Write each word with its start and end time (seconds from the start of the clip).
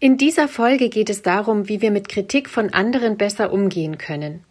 In 0.00 0.16
dieser 0.16 0.48
Folge 0.48 0.88
geht 0.88 1.08
es 1.08 1.22
darum, 1.22 1.68
wie 1.68 1.80
wir 1.80 1.90
mit 1.90 2.08
Kritik 2.08 2.48
von 2.48 2.72
anderen 2.72 3.16
besser 3.16 3.52
umgehen 3.52 3.98
können. 3.98 4.44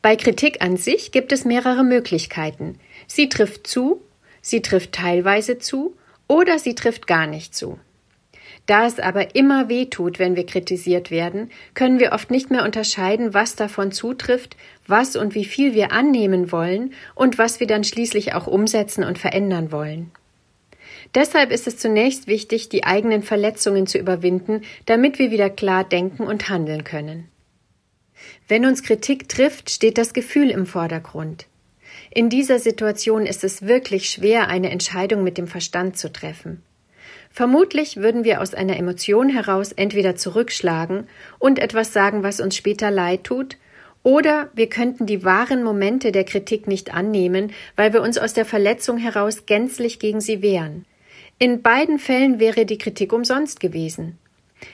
Bei 0.00 0.16
Kritik 0.16 0.62
an 0.62 0.76
sich 0.76 1.12
gibt 1.12 1.32
es 1.32 1.44
mehrere 1.44 1.84
Möglichkeiten. 1.84 2.78
Sie 3.06 3.28
trifft 3.28 3.66
zu, 3.66 4.02
sie 4.40 4.62
trifft 4.62 4.92
teilweise 4.92 5.58
zu 5.58 5.96
oder 6.28 6.58
sie 6.58 6.74
trifft 6.74 7.06
gar 7.06 7.26
nicht 7.26 7.54
zu. 7.54 7.78
Da 8.66 8.86
es 8.86 9.00
aber 9.00 9.34
immer 9.34 9.68
weh 9.68 9.86
tut, 9.86 10.18
wenn 10.18 10.36
wir 10.36 10.46
kritisiert 10.46 11.10
werden, 11.10 11.50
können 11.74 11.98
wir 11.98 12.12
oft 12.12 12.30
nicht 12.30 12.50
mehr 12.50 12.64
unterscheiden, 12.64 13.34
was 13.34 13.56
davon 13.56 13.90
zutrifft, 13.90 14.56
was 14.86 15.16
und 15.16 15.34
wie 15.34 15.44
viel 15.44 15.74
wir 15.74 15.90
annehmen 15.90 16.52
wollen 16.52 16.92
und 17.16 17.38
was 17.38 17.58
wir 17.58 17.66
dann 17.66 17.82
schließlich 17.82 18.34
auch 18.34 18.46
umsetzen 18.46 19.02
und 19.02 19.18
verändern 19.18 19.72
wollen. 19.72 20.12
Deshalb 21.14 21.50
ist 21.50 21.66
es 21.66 21.78
zunächst 21.78 22.26
wichtig, 22.26 22.68
die 22.68 22.84
eigenen 22.84 23.22
Verletzungen 23.22 23.86
zu 23.86 23.98
überwinden, 23.98 24.62
damit 24.86 25.18
wir 25.18 25.30
wieder 25.30 25.50
klar 25.50 25.84
denken 25.84 26.24
und 26.24 26.48
handeln 26.48 26.84
können. 26.84 27.28
Wenn 28.48 28.66
uns 28.66 28.82
Kritik 28.82 29.28
trifft, 29.28 29.70
steht 29.70 29.98
das 29.98 30.14
Gefühl 30.14 30.50
im 30.50 30.66
Vordergrund. 30.66 31.46
In 32.10 32.28
dieser 32.28 32.58
Situation 32.58 33.26
ist 33.26 33.44
es 33.44 33.62
wirklich 33.62 34.10
schwer, 34.10 34.48
eine 34.48 34.70
Entscheidung 34.70 35.22
mit 35.22 35.38
dem 35.38 35.48
Verstand 35.48 35.96
zu 35.96 36.12
treffen. 36.12 36.62
Vermutlich 37.30 37.96
würden 37.96 38.24
wir 38.24 38.42
aus 38.42 38.52
einer 38.52 38.76
Emotion 38.76 39.30
heraus 39.30 39.72
entweder 39.72 40.16
zurückschlagen 40.16 41.08
und 41.38 41.58
etwas 41.58 41.92
sagen, 41.92 42.22
was 42.22 42.40
uns 42.40 42.56
später 42.56 42.90
leid 42.90 43.24
tut, 43.24 43.56
oder 44.02 44.50
wir 44.52 44.68
könnten 44.68 45.06
die 45.06 45.24
wahren 45.24 45.62
Momente 45.62 46.12
der 46.12 46.24
Kritik 46.24 46.66
nicht 46.66 46.92
annehmen, 46.92 47.52
weil 47.76 47.92
wir 47.92 48.02
uns 48.02 48.18
aus 48.18 48.34
der 48.34 48.44
Verletzung 48.44 48.98
heraus 48.98 49.46
gänzlich 49.46 49.98
gegen 49.98 50.20
sie 50.20 50.42
wehren. 50.42 50.84
In 51.42 51.60
beiden 51.60 51.98
Fällen 51.98 52.38
wäre 52.38 52.66
die 52.66 52.78
Kritik 52.78 53.12
umsonst 53.12 53.58
gewesen. 53.58 54.16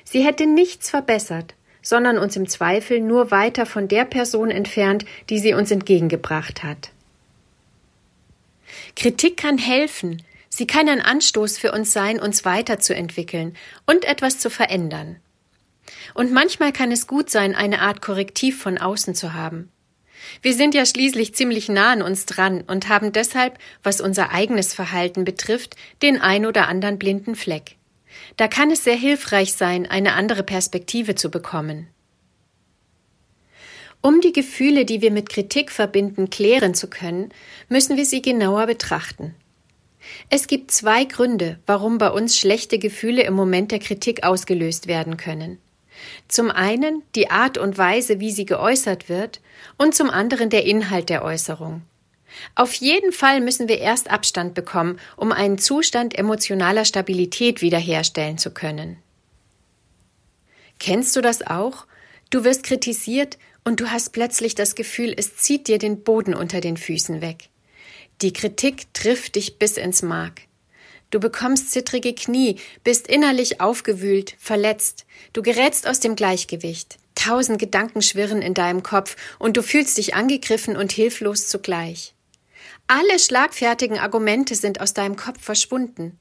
Sie 0.04 0.22
hätte 0.22 0.44
nichts 0.44 0.90
verbessert, 0.90 1.54
sondern 1.80 2.18
uns 2.18 2.36
im 2.36 2.46
Zweifel 2.46 3.00
nur 3.00 3.30
weiter 3.30 3.64
von 3.64 3.88
der 3.88 4.04
Person 4.04 4.50
entfernt, 4.50 5.06
die 5.30 5.38
sie 5.38 5.54
uns 5.54 5.70
entgegengebracht 5.70 6.62
hat. 6.62 6.90
Kritik 8.96 9.38
kann 9.38 9.56
helfen, 9.56 10.22
sie 10.50 10.66
kann 10.66 10.90
ein 10.90 11.00
Anstoß 11.00 11.56
für 11.56 11.72
uns 11.72 11.94
sein, 11.94 12.20
uns 12.20 12.44
weiterzuentwickeln 12.44 13.56
und 13.86 14.04
etwas 14.04 14.38
zu 14.38 14.50
verändern. 14.50 15.16
Und 16.12 16.32
manchmal 16.32 16.74
kann 16.74 16.92
es 16.92 17.06
gut 17.06 17.30
sein, 17.30 17.54
eine 17.54 17.80
Art 17.80 18.02
Korrektiv 18.02 18.60
von 18.60 18.76
außen 18.76 19.14
zu 19.14 19.32
haben. 19.32 19.70
Wir 20.42 20.54
sind 20.54 20.74
ja 20.74 20.84
schließlich 20.84 21.34
ziemlich 21.34 21.68
nah 21.68 21.92
an 21.92 22.02
uns 22.02 22.26
dran 22.26 22.62
und 22.66 22.88
haben 22.88 23.12
deshalb, 23.12 23.58
was 23.82 24.00
unser 24.00 24.30
eigenes 24.32 24.74
Verhalten 24.74 25.24
betrifft, 25.24 25.76
den 26.02 26.20
ein 26.20 26.46
oder 26.46 26.68
anderen 26.68 26.98
blinden 26.98 27.34
Fleck. 27.34 27.76
Da 28.36 28.48
kann 28.48 28.70
es 28.70 28.84
sehr 28.84 28.96
hilfreich 28.96 29.54
sein, 29.54 29.86
eine 29.86 30.14
andere 30.14 30.42
Perspektive 30.42 31.14
zu 31.14 31.30
bekommen. 31.30 31.88
Um 34.00 34.20
die 34.20 34.32
Gefühle, 34.32 34.84
die 34.84 35.02
wir 35.02 35.10
mit 35.10 35.28
Kritik 35.28 35.72
verbinden, 35.72 36.30
klären 36.30 36.74
zu 36.74 36.88
können, 36.88 37.30
müssen 37.68 37.96
wir 37.96 38.04
sie 38.04 38.22
genauer 38.22 38.66
betrachten. 38.66 39.34
Es 40.30 40.46
gibt 40.46 40.70
zwei 40.70 41.04
Gründe, 41.04 41.58
warum 41.66 41.98
bei 41.98 42.10
uns 42.10 42.38
schlechte 42.38 42.78
Gefühle 42.78 43.22
im 43.22 43.34
Moment 43.34 43.72
der 43.72 43.80
Kritik 43.80 44.22
ausgelöst 44.22 44.86
werden 44.86 45.16
können. 45.16 45.58
Zum 46.28 46.50
einen 46.50 47.02
die 47.14 47.30
Art 47.30 47.58
und 47.58 47.78
Weise, 47.78 48.20
wie 48.20 48.30
sie 48.30 48.46
geäußert 48.46 49.08
wird, 49.08 49.40
und 49.76 49.94
zum 49.94 50.10
anderen 50.10 50.50
der 50.50 50.64
Inhalt 50.64 51.08
der 51.08 51.24
Äußerung. 51.24 51.82
Auf 52.54 52.74
jeden 52.74 53.12
Fall 53.12 53.40
müssen 53.40 53.68
wir 53.68 53.78
erst 53.78 54.10
Abstand 54.10 54.54
bekommen, 54.54 54.98
um 55.16 55.32
einen 55.32 55.58
Zustand 55.58 56.18
emotionaler 56.18 56.84
Stabilität 56.84 57.62
wiederherstellen 57.62 58.38
zu 58.38 58.50
können. 58.52 58.98
Kennst 60.78 61.16
du 61.16 61.20
das 61.20 61.46
auch? 61.46 61.86
Du 62.30 62.44
wirst 62.44 62.62
kritisiert 62.62 63.38
und 63.64 63.80
du 63.80 63.90
hast 63.90 64.10
plötzlich 64.12 64.54
das 64.54 64.74
Gefühl, 64.74 65.14
es 65.16 65.36
zieht 65.36 65.68
dir 65.68 65.78
den 65.78 66.02
Boden 66.02 66.34
unter 66.34 66.60
den 66.60 66.76
Füßen 66.76 67.20
weg. 67.20 67.48
Die 68.22 68.32
Kritik 68.32 68.92
trifft 68.94 69.36
dich 69.36 69.58
bis 69.58 69.76
ins 69.76 70.02
Mark. 70.02 70.42
Du 71.10 71.20
bekommst 71.20 71.70
zittrige 71.70 72.14
Knie, 72.14 72.60
bist 72.84 73.06
innerlich 73.06 73.60
aufgewühlt, 73.60 74.34
verletzt. 74.38 75.06
Du 75.32 75.42
gerätst 75.42 75.86
aus 75.86 76.00
dem 76.00 76.16
Gleichgewicht. 76.16 76.98
Tausend 77.14 77.58
Gedanken 77.58 78.02
schwirren 78.02 78.42
in 78.42 78.54
deinem 78.54 78.82
Kopf 78.82 79.16
und 79.38 79.56
du 79.56 79.62
fühlst 79.62 79.96
dich 79.98 80.14
angegriffen 80.14 80.76
und 80.76 80.92
hilflos 80.92 81.48
zugleich. 81.48 82.14
Alle 82.86 83.18
schlagfertigen 83.18 83.98
Argumente 83.98 84.54
sind 84.54 84.80
aus 84.80 84.94
deinem 84.94 85.16
Kopf 85.16 85.42
verschwunden. 85.42 86.18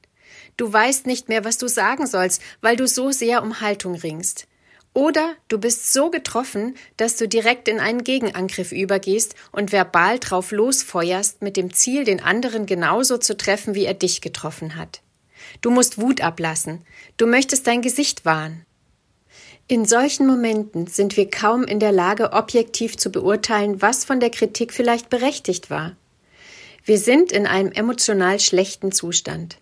Du 0.56 0.72
weißt 0.72 1.06
nicht 1.06 1.28
mehr, 1.28 1.44
was 1.44 1.58
du 1.58 1.68
sagen 1.68 2.06
sollst, 2.06 2.42
weil 2.60 2.76
du 2.76 2.86
so 2.86 3.10
sehr 3.10 3.42
um 3.42 3.60
Haltung 3.60 3.94
ringst. 3.94 4.48
Oder 4.98 5.36
du 5.46 5.58
bist 5.58 5.92
so 5.92 6.10
getroffen, 6.10 6.74
dass 6.96 7.14
du 7.14 7.28
direkt 7.28 7.68
in 7.68 7.78
einen 7.78 8.02
Gegenangriff 8.02 8.72
übergehst 8.72 9.36
und 9.52 9.70
verbal 9.70 10.18
drauf 10.18 10.50
losfeuerst 10.50 11.40
mit 11.40 11.56
dem 11.56 11.72
Ziel, 11.72 12.02
den 12.02 12.20
anderen 12.20 12.66
genauso 12.66 13.16
zu 13.16 13.36
treffen, 13.36 13.76
wie 13.76 13.84
er 13.84 13.94
dich 13.94 14.22
getroffen 14.22 14.74
hat. 14.74 15.00
Du 15.60 15.70
musst 15.70 16.00
Wut 16.00 16.20
ablassen. 16.20 16.84
Du 17.16 17.28
möchtest 17.28 17.68
dein 17.68 17.80
Gesicht 17.80 18.24
wahren. 18.24 18.66
In 19.68 19.84
solchen 19.84 20.26
Momenten 20.26 20.88
sind 20.88 21.16
wir 21.16 21.30
kaum 21.30 21.62
in 21.62 21.78
der 21.78 21.92
Lage, 21.92 22.32
objektiv 22.32 22.96
zu 22.96 23.12
beurteilen, 23.12 23.80
was 23.80 24.04
von 24.04 24.18
der 24.18 24.30
Kritik 24.30 24.72
vielleicht 24.72 25.10
berechtigt 25.10 25.70
war. 25.70 25.94
Wir 26.84 26.98
sind 26.98 27.30
in 27.30 27.46
einem 27.46 27.70
emotional 27.70 28.40
schlechten 28.40 28.90
Zustand. 28.90 29.58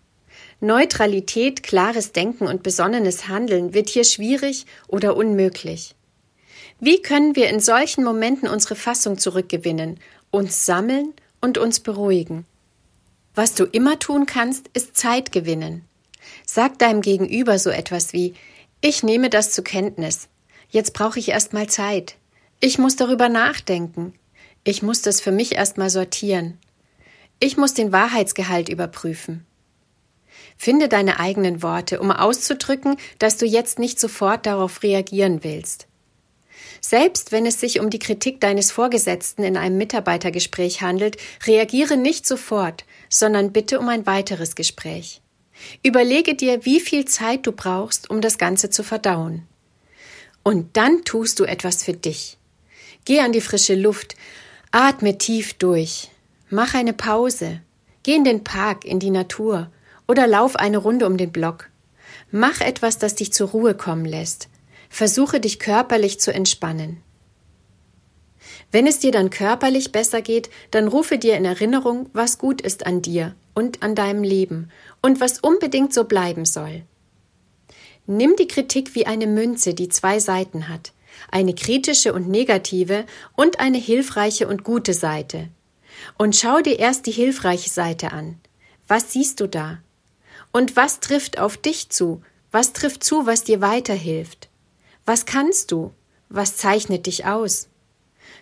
Neutralität, 0.59 1.61
klares 1.61 2.13
Denken 2.13 2.47
und 2.47 2.63
besonnenes 2.63 3.27
Handeln 3.27 3.73
wird 3.75 3.89
hier 3.89 4.03
schwierig 4.03 4.65
oder 4.87 5.15
unmöglich. 5.15 5.95
Wie 6.79 7.01
können 7.01 7.35
wir 7.35 7.49
in 7.49 7.59
solchen 7.59 8.03
Momenten 8.03 8.47
unsere 8.47 8.75
Fassung 8.75 9.17
zurückgewinnen, 9.17 9.99
uns 10.31 10.65
sammeln 10.65 11.13
und 11.41 11.57
uns 11.57 11.79
beruhigen? 11.79 12.45
Was 13.35 13.53
du 13.53 13.65
immer 13.65 13.99
tun 13.99 14.25
kannst, 14.25 14.69
ist 14.73 14.97
Zeit 14.97 15.31
gewinnen. 15.31 15.83
Sag 16.45 16.79
deinem 16.79 17.01
Gegenüber 17.01 17.59
so 17.59 17.69
etwas 17.69 18.13
wie 18.13 18.33
Ich 18.81 19.03
nehme 19.03 19.29
das 19.29 19.51
zur 19.51 19.63
Kenntnis. 19.63 20.27
Jetzt 20.69 20.93
brauche 20.93 21.19
ich 21.19 21.29
erst 21.29 21.53
mal 21.53 21.67
Zeit. 21.67 22.15
Ich 22.59 22.77
muss 22.77 22.95
darüber 22.95 23.29
nachdenken. 23.29 24.13
Ich 24.63 24.81
muss 24.81 25.01
das 25.01 25.21
für 25.21 25.31
mich 25.31 25.55
erst 25.55 25.77
mal 25.77 25.89
sortieren. 25.89 26.57
Ich 27.39 27.57
muss 27.57 27.73
den 27.73 27.91
Wahrheitsgehalt 27.91 28.69
überprüfen. 28.69 29.46
Finde 30.57 30.89
deine 30.89 31.19
eigenen 31.19 31.61
Worte, 31.61 31.99
um 31.99 32.11
auszudrücken, 32.11 32.97
dass 33.19 33.37
du 33.37 33.45
jetzt 33.45 33.79
nicht 33.79 33.99
sofort 33.99 34.45
darauf 34.45 34.81
reagieren 34.83 35.43
willst. 35.43 35.87
Selbst 36.81 37.31
wenn 37.31 37.45
es 37.45 37.59
sich 37.59 37.79
um 37.79 37.89
die 37.89 37.99
Kritik 37.99 38.39
deines 38.39 38.71
Vorgesetzten 38.71 39.43
in 39.43 39.57
einem 39.57 39.77
Mitarbeitergespräch 39.77 40.81
handelt, 40.81 41.17
reagiere 41.45 41.97
nicht 41.97 42.25
sofort, 42.25 42.85
sondern 43.09 43.51
bitte 43.51 43.79
um 43.79 43.89
ein 43.89 44.05
weiteres 44.05 44.55
Gespräch. 44.55 45.21
Überlege 45.83 46.35
dir, 46.35 46.65
wie 46.65 46.79
viel 46.79 47.05
Zeit 47.05 47.45
du 47.47 47.51
brauchst, 47.51 48.09
um 48.09 48.21
das 48.21 48.37
Ganze 48.37 48.69
zu 48.69 48.83
verdauen. 48.83 49.47
Und 50.43 50.77
dann 50.77 51.03
tust 51.03 51.39
du 51.39 51.45
etwas 51.45 51.83
für 51.83 51.93
dich. 51.93 52.37
Geh 53.05 53.21
an 53.21 53.31
die 53.31 53.41
frische 53.41 53.75
Luft, 53.75 54.15
atme 54.71 55.17
tief 55.17 55.53
durch, 55.53 56.09
mach 56.49 56.73
eine 56.73 56.93
Pause, 56.93 57.61
geh 58.03 58.15
in 58.15 58.23
den 58.23 58.43
Park, 58.43 58.85
in 58.85 58.99
die 58.99 59.09
Natur 59.09 59.71
oder 60.07 60.27
lauf 60.27 60.55
eine 60.55 60.77
Runde 60.77 61.05
um 61.05 61.17
den 61.17 61.31
Block. 61.31 61.69
Mach 62.31 62.61
etwas, 62.61 62.97
das 62.97 63.15
dich 63.15 63.33
zur 63.33 63.49
Ruhe 63.49 63.75
kommen 63.75 64.05
lässt. 64.05 64.49
Versuche 64.89 65.39
dich 65.39 65.59
körperlich 65.59 66.19
zu 66.19 66.33
entspannen. 66.33 67.01
Wenn 68.71 68.87
es 68.87 68.99
dir 68.99 69.11
dann 69.11 69.29
körperlich 69.29 69.91
besser 69.91 70.21
geht, 70.21 70.49
dann 70.71 70.87
rufe 70.87 71.17
dir 71.17 71.37
in 71.37 71.45
Erinnerung, 71.45 72.09
was 72.13 72.37
gut 72.37 72.61
ist 72.61 72.85
an 72.85 73.01
dir 73.01 73.35
und 73.53 73.81
an 73.81 73.95
deinem 73.95 74.23
Leben 74.23 74.69
und 75.01 75.21
was 75.21 75.39
unbedingt 75.39 75.93
so 75.93 76.03
bleiben 76.03 76.45
soll. 76.45 76.83
Nimm 78.05 78.35
die 78.37 78.47
Kritik 78.47 78.95
wie 78.95 79.05
eine 79.05 79.27
Münze, 79.27 79.73
die 79.73 79.89
zwei 79.89 80.19
Seiten 80.19 80.69
hat, 80.69 80.93
eine 81.31 81.55
kritische 81.55 82.13
und 82.13 82.29
negative 82.29 83.05
und 83.35 83.59
eine 83.59 83.77
hilfreiche 83.77 84.47
und 84.47 84.63
gute 84.63 84.93
Seite. 84.93 85.49
Und 86.17 86.35
schau 86.35 86.61
dir 86.61 86.79
erst 86.79 87.05
die 87.05 87.11
hilfreiche 87.11 87.69
Seite 87.69 88.11
an. 88.11 88.39
Was 88.87 89.11
siehst 89.11 89.39
du 89.39 89.47
da? 89.47 89.79
Und 90.57 90.75
was 90.75 91.01
trifft 91.01 91.37
auf 91.37 91.55
dich 91.55 91.89
zu? 91.89 92.23
Was 92.49 92.73
trifft 92.73 93.03
zu, 93.03 93.27
was 93.27 93.43
dir 93.43 93.61
weiterhilft? 93.61 94.49
Was 95.05 95.27
kannst 95.27 95.71
du? 95.71 95.93
Was 96.29 96.57
zeichnet 96.57 97.05
dich 97.05 97.25
aus? 97.27 97.67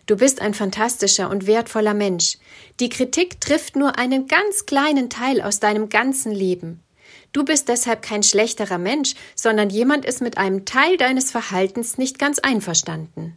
Du 0.05 0.15
bist 0.15 0.39
ein 0.39 0.53
fantastischer 0.53 1.29
und 1.29 1.45
wertvoller 1.45 1.93
Mensch. 1.93 2.37
Die 2.79 2.87
Kritik 2.87 3.41
trifft 3.41 3.75
nur 3.75 3.97
einen 3.97 4.29
ganz 4.29 4.65
kleinen 4.65 5.09
Teil 5.09 5.41
aus 5.41 5.59
deinem 5.59 5.89
ganzen 5.89 6.31
Leben. 6.31 6.79
Du 7.33 7.43
bist 7.43 7.67
deshalb 7.67 8.01
kein 8.01 8.23
schlechterer 8.23 8.77
Mensch, 8.77 9.15
sondern 9.35 9.69
jemand 9.69 10.05
ist 10.05 10.21
mit 10.21 10.37
einem 10.37 10.63
Teil 10.63 10.95
deines 10.95 11.31
Verhaltens 11.31 11.97
nicht 11.97 12.17
ganz 12.17 12.39
einverstanden. 12.39 13.35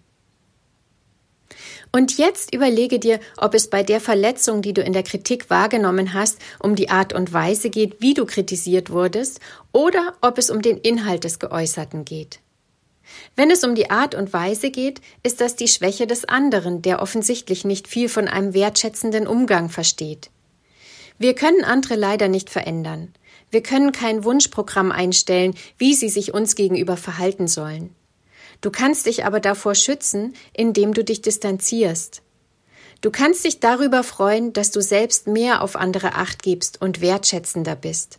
Und 1.91 2.19
jetzt 2.19 2.55
überlege 2.55 2.99
dir, 2.99 3.19
ob 3.37 3.55
es 3.55 3.71
bei 3.71 3.83
der 3.83 4.01
Verletzung, 4.01 4.63
die 4.63 4.75
du 4.75 4.83
in 4.83 4.93
der 4.93 5.03
Kritik 5.03 5.49
wahrgenommen 5.51 6.13
hast, 6.13 6.39
um 6.59 6.75
die 6.75 6.91
Art 6.91 7.13
und 7.13 7.33
Weise 7.33 7.71
geht, 7.71 8.01
wie 8.01 8.15
du 8.15 8.27
kritisiert 8.27 8.91
wurdest, 8.91 9.41
oder 9.73 10.15
ob 10.21 10.39
es 10.39 10.51
um 10.51 10.61
den 10.61 10.77
Inhalt 10.77 11.25
des 11.25 11.39
Geäußerten 11.39 12.05
geht. 12.05 12.41
Wenn 13.37 13.51
es 13.51 13.65
um 13.65 13.75
die 13.75 13.91
Art 13.91 14.15
und 14.15 14.33
Weise 14.33 14.71
geht, 14.71 15.01
ist 15.23 15.41
das 15.41 15.57
die 15.57 15.69
Schwäche 15.69 16.07
des 16.07 16.27
anderen, 16.27 16.83
der 16.83 17.01
offensichtlich 17.01 17.65
nicht 17.65 17.89
viel 17.89 18.09
von 18.09 18.29
einem 18.29 18.53
wertschätzenden 18.53 19.27
Umgang 19.27 19.71
versteht. 19.71 20.31
Wir 21.19 21.35
können 21.35 21.65
andere 21.65 21.97
leider 21.97 22.29
nicht 22.29 22.51
verändern. 22.51 23.13
Wir 23.51 23.63
können 23.63 23.93
kein 23.93 24.25
Wunschprogramm 24.25 24.93
einstellen, 24.93 25.55
wie 25.79 25.95
sie 25.95 26.11
sich 26.11 26.35
uns 26.35 26.55
gegenüber 26.55 26.97
verhalten 26.97 27.49
sollen. 27.49 27.95
Du 28.61 28.71
kannst 28.71 29.07
dich 29.07 29.25
aber 29.25 29.41
davor 29.41 29.75
schützen, 29.75 30.35
indem 30.53 30.95
du 30.95 31.05
dich 31.05 31.23
distanzierst. 31.23 32.23
Du 33.01 33.13
kannst 33.13 33.45
dich 33.45 33.61
darüber 33.61 34.03
freuen, 34.03 34.53
dass 34.53 34.73
du 34.73 34.83
selbst 34.83 35.29
mehr 35.29 35.63
auf 35.63 35.77
andere 35.77 36.15
Acht 36.15 36.43
gibst 36.43 36.81
und 36.81 37.01
wertschätzender 37.01 37.77
bist. 37.77 38.19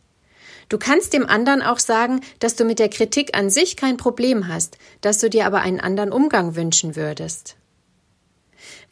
Du 0.70 0.78
kannst 0.78 1.14
dem 1.14 1.26
anderen 1.26 1.62
auch 1.62 1.80
sagen, 1.80 2.22
dass 2.40 2.56
du 2.56 2.64
mit 2.64 2.80
der 2.80 2.90
Kritik 2.90 3.36
an 3.36 3.50
sich 3.50 3.76
kein 3.76 3.98
Problem 3.98 4.48
hast, 4.48 4.78
dass 5.02 5.18
du 5.18 5.30
dir 5.30 5.46
aber 5.46 5.62
einen 5.62 5.80
anderen 5.80 6.12
Umgang 6.12 6.56
wünschen 6.56 6.96
würdest. 6.96 7.56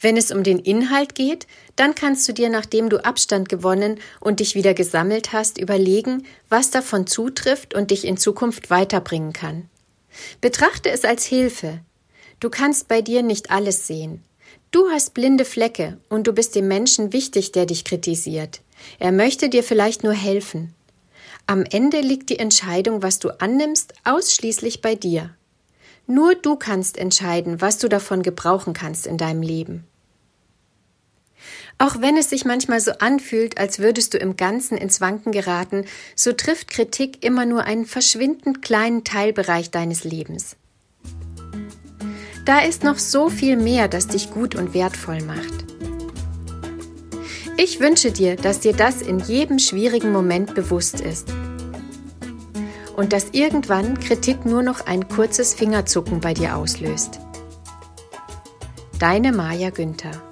Wenn 0.00 0.16
es 0.16 0.30
um 0.30 0.42
den 0.42 0.58
Inhalt 0.58 1.14
geht, 1.14 1.46
dann 1.76 1.94
kannst 1.94 2.28
du 2.28 2.32
dir, 2.32 2.50
nachdem 2.50 2.88
du 2.88 3.04
Abstand 3.04 3.48
gewonnen 3.48 3.98
und 4.20 4.40
dich 4.40 4.54
wieder 4.54 4.74
gesammelt 4.74 5.32
hast, 5.32 5.58
überlegen, 5.58 6.26
was 6.48 6.70
davon 6.70 7.06
zutrifft 7.06 7.74
und 7.74 7.90
dich 7.90 8.04
in 8.04 8.16
Zukunft 8.16 8.70
weiterbringen 8.70 9.32
kann. 9.32 9.68
Betrachte 10.40 10.90
es 10.90 11.04
als 11.04 11.24
Hilfe. 11.24 11.80
Du 12.40 12.50
kannst 12.50 12.88
bei 12.88 13.02
dir 13.02 13.22
nicht 13.22 13.50
alles 13.50 13.86
sehen. 13.86 14.22
Du 14.70 14.90
hast 14.90 15.14
blinde 15.14 15.44
Flecke 15.44 15.98
und 16.08 16.26
du 16.26 16.32
bist 16.32 16.54
dem 16.54 16.68
Menschen 16.68 17.12
wichtig, 17.12 17.52
der 17.52 17.66
dich 17.66 17.84
kritisiert. 17.84 18.60
Er 18.98 19.12
möchte 19.12 19.48
dir 19.48 19.64
vielleicht 19.64 20.04
nur 20.04 20.12
helfen. 20.12 20.74
Am 21.46 21.64
Ende 21.64 22.00
liegt 22.00 22.28
die 22.28 22.38
Entscheidung, 22.38 23.02
was 23.02 23.18
du 23.18 23.30
annimmst, 23.40 23.94
ausschließlich 24.04 24.82
bei 24.82 24.94
dir. 24.94 25.34
Nur 26.06 26.34
du 26.34 26.56
kannst 26.56 26.98
entscheiden, 26.98 27.60
was 27.60 27.78
du 27.78 27.88
davon 27.88 28.22
gebrauchen 28.22 28.74
kannst 28.74 29.06
in 29.06 29.16
deinem 29.16 29.42
Leben. 29.42 29.84
Auch 31.78 32.00
wenn 32.00 32.16
es 32.16 32.28
sich 32.28 32.44
manchmal 32.44 32.80
so 32.80 32.90
anfühlt, 32.98 33.58
als 33.58 33.78
würdest 33.78 34.12
du 34.12 34.18
im 34.18 34.36
Ganzen 34.36 34.76
ins 34.76 35.00
Wanken 35.00 35.30
geraten, 35.30 35.84
so 36.16 36.32
trifft 36.32 36.70
Kritik 36.70 37.24
immer 37.24 37.46
nur 37.46 37.64
einen 37.64 37.86
verschwindend 37.86 38.62
kleinen 38.62 39.04
Teilbereich 39.04 39.70
deines 39.70 40.02
Lebens. 40.02 40.56
Da 42.44 42.60
ist 42.60 42.82
noch 42.82 42.98
so 42.98 43.28
viel 43.28 43.56
mehr, 43.56 43.86
das 43.86 44.08
dich 44.08 44.30
gut 44.30 44.56
und 44.56 44.74
wertvoll 44.74 45.22
macht. 45.22 45.66
Ich 47.56 47.78
wünsche 47.78 48.10
dir, 48.10 48.36
dass 48.36 48.60
dir 48.60 48.72
das 48.72 49.02
in 49.02 49.20
jedem 49.20 49.58
schwierigen 49.58 50.12
Moment 50.12 50.54
bewusst 50.54 51.00
ist 51.00 51.28
und 52.96 53.12
dass 53.12 53.30
irgendwann 53.32 54.00
Kritik 54.00 54.44
nur 54.44 54.62
noch 54.62 54.86
ein 54.86 55.08
kurzes 55.08 55.54
Fingerzucken 55.54 56.20
bei 56.20 56.34
dir 56.34 56.56
auslöst. 56.56 57.20
Deine 58.98 59.32
Maja 59.32 59.70
Günther 59.70 60.27